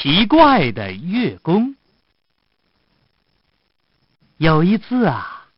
[0.00, 1.74] 奇怪的月宫。
[4.36, 5.48] 有一次啊，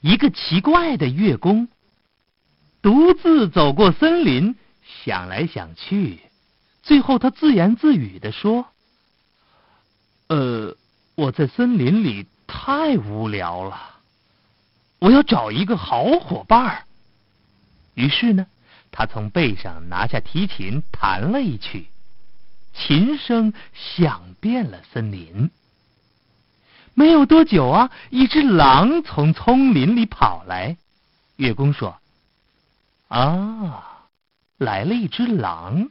[0.00, 1.68] 一个奇怪的月宫
[2.82, 4.56] 独自走过森林，
[5.04, 6.18] 想来想去，
[6.82, 8.66] 最后他自言自语的说
[10.26, 10.76] ：“呃，
[11.14, 14.00] 我在森林里太无聊了，
[14.98, 16.86] 我要找一个好伙伴。”
[17.94, 18.48] 于是呢，
[18.90, 21.86] 他从背上拿下提琴，弹了一曲。
[22.76, 25.50] 琴声响遍了森林。
[26.94, 30.76] 没有多久啊，一只狼从丛林里跑来。
[31.36, 31.98] 月宫说
[33.08, 34.06] ：“啊，
[34.56, 35.88] 来了一只狼，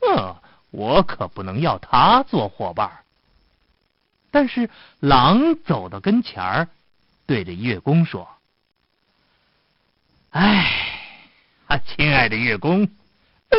[0.00, 0.36] 哼，
[0.70, 3.04] 我可不能要它做伙伴。”
[4.32, 6.68] 但是狼走到跟前儿，
[7.26, 8.28] 对着月宫说
[10.30, 10.68] ：“哎，
[11.66, 12.88] 啊，亲爱的月宫，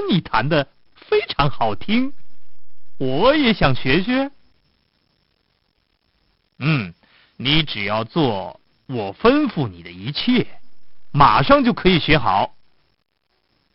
[0.10, 2.14] 你弹的非常好听。”
[2.98, 4.32] 我也想学学。
[6.60, 6.94] 嗯，
[7.38, 10.48] 你只要做我吩咐你的一切，
[11.12, 12.56] 马上就可以学好。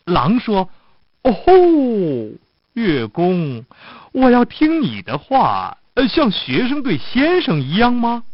[0.04, 0.70] 狼说
[1.22, 1.52] ：“哦吼，
[2.72, 3.66] 月宫，
[4.12, 8.24] 我要听你的话，呃像学生对先生一样吗？”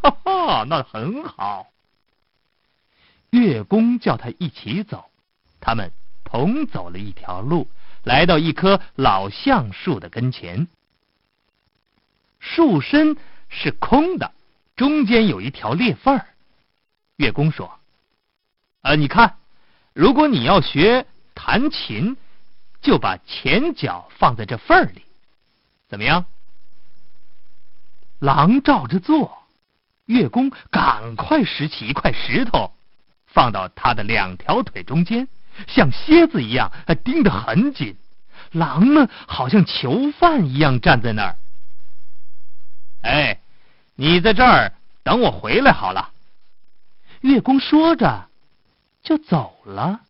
[0.00, 1.66] 哈哈，那很好。
[3.30, 5.10] 月宫叫他一起走，
[5.60, 5.90] 他们
[6.22, 7.68] 同走了一条路。
[8.06, 10.68] 来到一棵老橡树的跟前，
[12.38, 13.16] 树身
[13.48, 14.32] 是空的，
[14.76, 16.24] 中间有一条裂缝儿。
[17.16, 17.80] 月宫说
[18.82, 19.38] ：“呃，你看，
[19.92, 21.04] 如果你要学
[21.34, 22.16] 弹琴，
[22.80, 25.02] 就把前脚放在这缝儿里，
[25.88, 26.26] 怎么样？”
[28.20, 29.36] 狼照着做，
[30.04, 32.72] 月宫赶快拾起一块石头，
[33.26, 35.26] 放到他的两条腿中间。
[35.66, 36.72] 像蝎子一样，
[37.04, 37.96] 盯得很紧。
[38.52, 41.36] 狼呢，好像囚犯一样站在那儿。
[43.02, 43.40] 哎，
[43.94, 46.10] 你在这儿等我回来好了。
[47.20, 48.28] 月宫说着，
[49.02, 50.00] 就走了。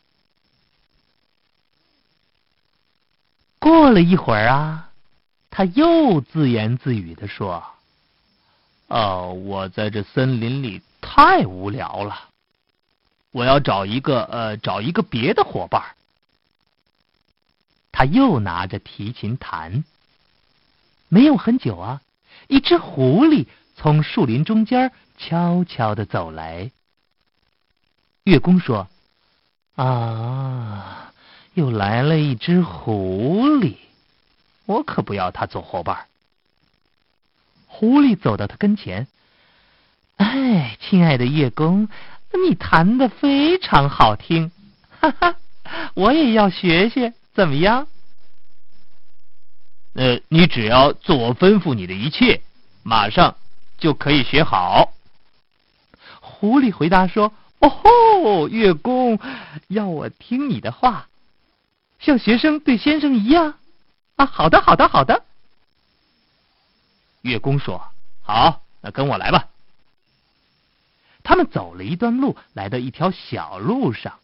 [3.58, 4.90] 过了一会儿啊，
[5.50, 7.64] 他又自言自语的说
[8.88, 12.28] ：“哦，我在这森林里太无聊了。”
[13.36, 15.94] 我要找一个呃，找一个别的伙伴。
[17.92, 19.84] 他又拿着提琴弹。
[21.08, 22.00] 没有很久啊，
[22.48, 23.44] 一只狐狸
[23.74, 26.70] 从树林中间悄悄的走来。
[28.24, 28.88] 月宫说
[29.76, 31.12] ：“啊，
[31.52, 33.74] 又来了一只狐狸，
[34.64, 36.06] 我可不要它做伙伴。”
[37.68, 39.06] 狐狸走到他跟前，
[40.16, 41.90] 哎，亲爱的月宫。
[42.44, 44.50] 你弹的非常好听，
[45.00, 45.36] 哈哈！
[45.94, 47.86] 我也要学学，怎么样？
[49.94, 52.42] 呃，你只要做我吩咐你的一切，
[52.82, 53.36] 马上
[53.78, 54.92] 就可以学好。
[56.20, 59.18] 狐狸回答说：“哦吼，月宫，
[59.68, 61.08] 要我听你的话，
[61.98, 63.54] 像学生对先生一样
[64.16, 64.26] 啊！
[64.26, 65.24] 好的，好的，好的。”
[67.22, 67.82] 月宫说
[68.22, 69.48] ：“好，那跟我来吧。”
[71.26, 74.20] 他们走了一段路，来到一条小路上。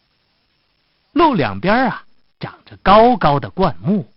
[1.12, 2.04] 路两边啊，
[2.38, 4.08] 长着高高的灌木。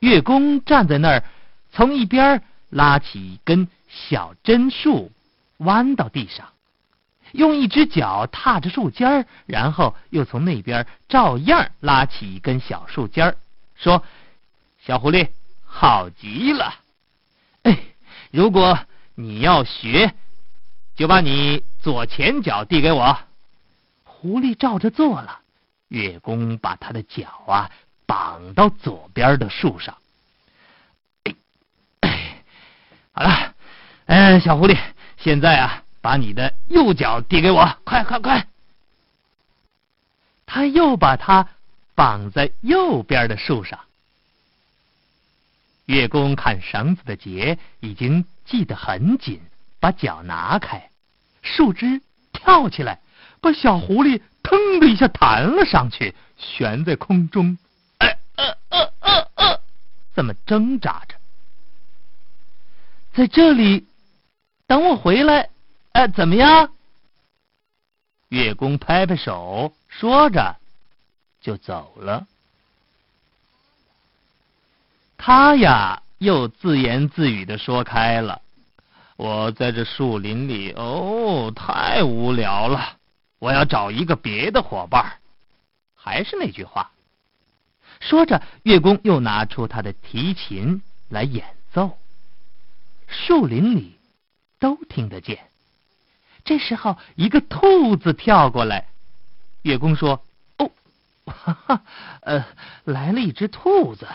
[0.00, 1.24] 月宫站在那儿，
[1.70, 5.12] 从一边拉起一根小针树，
[5.58, 6.48] 弯到地上，
[7.30, 13.36] 用一只脚踏着树尖儿，然后又从那边照样拉起一根小树尖儿，
[13.76, 14.02] 说
[14.84, 15.28] ：“小狐狸，
[15.64, 16.74] 好极了！
[17.62, 17.78] 哎，
[18.32, 18.76] 如果
[19.14, 20.12] 你要学。”
[20.94, 23.18] 就把你左前脚递给我。
[24.04, 25.40] 狐狸照着做了。
[25.88, 27.70] 月宫把他的脚啊
[28.06, 29.98] 绑到左边的树上。
[32.00, 32.44] 哎
[33.12, 33.54] 好了，
[34.06, 34.78] 哎，小狐狸，
[35.18, 38.46] 现在啊，把你的右脚递给我，快快快！
[40.46, 41.48] 他又把它
[41.94, 43.80] 绑在右边的树上。
[45.86, 49.40] 月宫看绳子的结已经系得很紧。
[49.80, 50.91] 把脚拿开，
[51.42, 52.00] 树枝
[52.32, 53.00] 跳起来，
[53.40, 57.58] 把小狐狸腾的一下弹了上去，悬在空中，
[57.98, 59.60] 呃呃呃呃呃，
[60.16, 61.16] 这么挣扎着。
[63.12, 63.86] 在这里
[64.66, 65.50] 等我回来，
[65.92, 66.72] 哎，怎么样？
[68.28, 70.56] 月宫拍拍手，说着
[71.40, 72.26] 就走了。
[75.18, 78.41] 他呀，又自言自语的说开了。
[79.16, 82.98] 我在这树林里，哦，太无聊了。
[83.38, 85.18] 我要找一个别的伙伴。
[85.94, 86.90] 还是那句话，
[88.00, 91.96] 说着，月宫又拿出他的提琴来演奏，
[93.06, 93.96] 树林里
[94.58, 95.46] 都听得见。
[96.44, 98.88] 这时候，一个兔子跳过来，
[99.62, 100.24] 月宫说
[100.58, 100.72] ：“哦，
[101.26, 101.82] 哈哈，
[102.22, 102.44] 呃，
[102.82, 104.08] 来了一只兔子，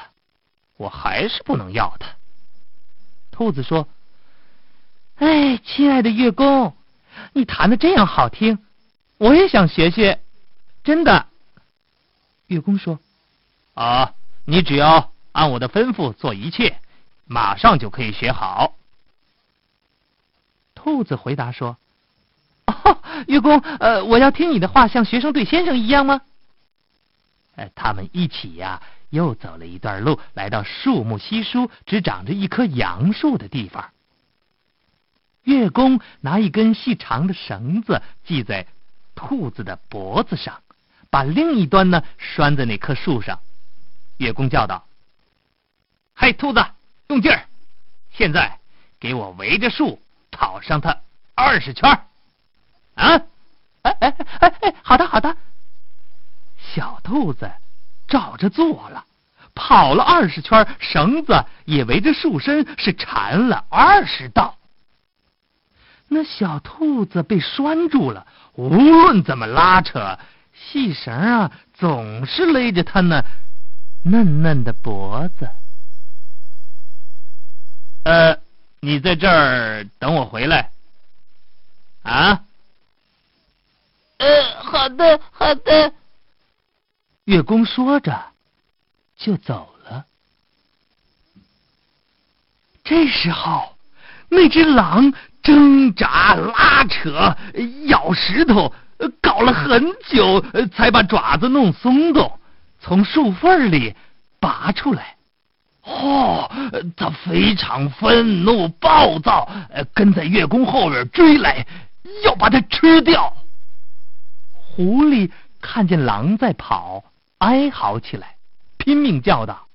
[0.75, 2.09] 我还是不能要它。”
[3.31, 3.87] 兔子说
[5.17, 6.75] ：“哎，亲爱的月宫，
[7.33, 8.59] 你弹的这样好听，
[9.17, 10.21] 我也想学学，
[10.83, 11.25] 真的。”
[12.47, 12.99] 月宫说
[13.73, 14.13] ：“啊，
[14.45, 16.79] 你只要按我的吩咐做一切，
[17.25, 18.75] 马上就可以学好。”
[20.75, 21.77] 兔子回答说。
[22.67, 26.21] 哦，月宫，呃，我要听你的话，像学生对先生一样吗？
[27.55, 33.89] 呃，他们一起呀，又走了一段路，来到树木稀疏、只长着一棵杨树的地方。
[35.47, 38.67] 月宫拿一根细长的绳子系在
[39.15, 40.61] 兔子的脖子上，
[41.09, 43.39] 把另一端呢拴在那棵树上。
[44.17, 44.85] 月宫叫道
[46.13, 46.65] ：“嘿，兔子，
[47.07, 47.45] 用劲儿！
[48.11, 48.59] 现在
[48.99, 50.01] 给我围着树
[50.31, 50.97] 跑上它
[51.33, 51.89] 二十圈。”
[52.95, 53.21] 啊，
[53.83, 55.37] 哎哎哎哎，好的好的。
[56.57, 57.49] 小兔子
[58.09, 59.05] 照着做了，
[59.55, 64.56] 跑了二十圈，绳子也围着树身是缠了二十道。
[66.09, 70.17] 那小兔子被拴住了，无论怎么拉扯，
[70.53, 73.23] 细绳啊总是勒着它那
[74.03, 75.49] 嫩嫩的脖子。
[78.03, 78.39] 呃，
[78.79, 80.71] 你在这儿等我回来。
[82.03, 82.43] 啊。
[84.17, 85.93] 呃，好的，好的。
[87.25, 88.31] 月宫说着，
[89.17, 90.05] 就走了。
[92.85, 93.75] 这时候，
[94.29, 95.13] 那只狼
[95.47, 97.33] 挣扎、拉扯、
[97.85, 98.73] 咬石头，
[99.21, 100.43] 搞了很久，
[100.75, 102.37] 才把爪子弄松动，
[102.81, 103.95] 从树缝里
[104.41, 105.15] 拔出来。
[105.83, 106.51] 哦，
[106.97, 109.47] 他非常愤怒、暴躁，
[109.93, 111.65] 跟在月宫后边追来，
[112.25, 113.33] 要把它吃掉。
[114.51, 117.05] 狐狸看见狼在跑，
[117.37, 118.35] 哀嚎起来，
[118.77, 119.65] 拼命叫道：“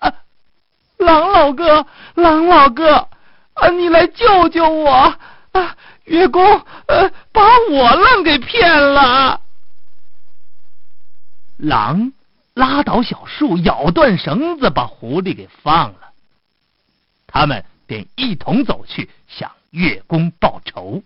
[0.00, 0.10] 啊，
[0.96, 3.10] 狼老哥，狼老哥，
[3.56, 4.92] 啊，你来救救我！
[5.52, 6.42] 啊，月宫，
[6.86, 9.40] 呃，把我愣给骗了。”
[11.56, 12.12] 狼
[12.54, 16.12] 拉倒小树，咬断绳子，把狐狸给放了。
[17.26, 21.02] 他们便一同走去向月宫报仇。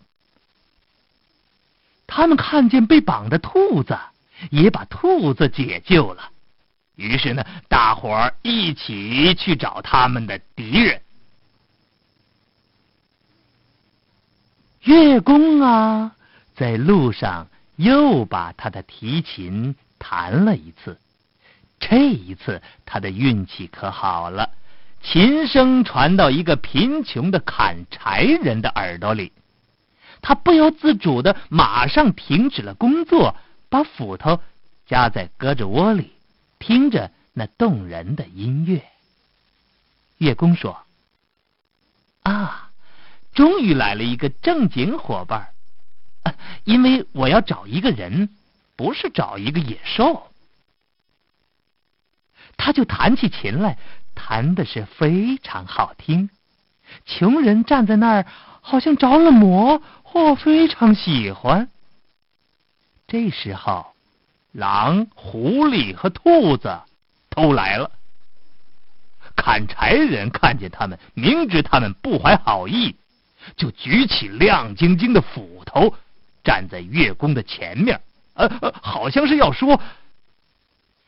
[2.09, 3.97] 他们看见被绑的兔子，
[4.51, 6.31] 也把兔子解救了。
[6.97, 11.01] 于是呢，大伙儿一起去找他们的敌人。
[14.85, 16.17] 月宫啊，
[16.57, 20.99] 在路上又把他的提琴弹了一次。
[21.79, 24.51] 这一次，他的运气可好了，
[25.03, 29.33] 琴声传到一个贫穷的砍柴人的耳朵里。
[30.23, 33.37] 他不由自主的马上停止了工作，
[33.69, 34.41] 把斧头
[34.87, 36.13] 夹在胳肢窝里，
[36.59, 38.83] 听着那动人的音乐。
[40.19, 40.79] 月宫说：“，
[43.41, 45.49] 终于来了一个正经伙伴
[46.65, 48.29] 因为我要找一个人，
[48.77, 50.31] 不是找一个野兽。”
[52.59, 53.79] 他就弹起琴来，
[54.15, 56.29] 弹的是非常好听。
[57.07, 58.27] 穷人站在那儿，
[58.61, 59.83] 好像着了魔。
[60.03, 61.71] 或非常喜欢。
[63.07, 63.95] 这时候，
[64.51, 66.81] 狼、狐狸和兔子
[67.29, 67.93] 都来了。
[69.37, 72.97] 砍柴人看见他们，明知他们不怀好意，
[73.57, 75.95] 就举起亮晶晶的斧头，
[76.45, 78.01] 站在月宫的前面，
[78.35, 79.81] 呃呃，好像是要说：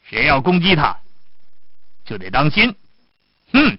[0.03, 0.99] 谁要攻击他，
[2.05, 2.75] 就得当心。
[3.53, 3.79] 哼，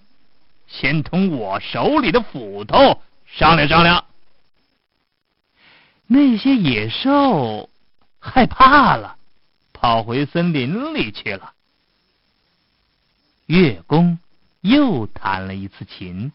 [0.68, 4.06] 先同我手里的斧头商量商量。
[6.06, 7.70] 那些野兽
[8.20, 9.18] 害怕了，
[9.74, 11.54] 跑回森林里去了。
[13.48, 14.20] 月宫
[14.62, 16.32] 又弹了一次琴，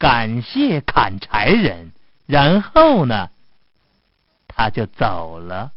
[0.00, 1.92] 感谢砍柴人，
[2.24, 3.28] 然后呢，
[4.48, 5.72] 他就走了。